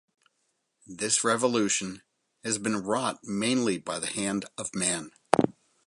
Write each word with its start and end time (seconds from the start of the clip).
This 0.87 1.23
revolution 1.23 2.01
has 2.43 2.57
been 2.57 2.77
wrought 2.77 3.19
mainly 3.23 3.77
by 3.77 3.99
the 3.99 4.07
hand 4.07 4.45
of 4.57 4.73
man. 4.73 5.11